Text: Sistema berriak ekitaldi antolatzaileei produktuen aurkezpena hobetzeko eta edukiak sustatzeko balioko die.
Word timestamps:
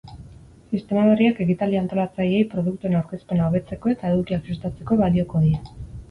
Sistema 0.75 1.01
berriak 1.09 1.41
ekitaldi 1.43 1.77
antolatzaileei 1.81 2.47
produktuen 2.53 2.95
aurkezpena 2.99 3.45
hobetzeko 3.49 3.91
eta 3.93 4.09
edukiak 4.15 4.49
sustatzeko 4.53 4.99
balioko 5.03 5.43
die. 5.45 5.61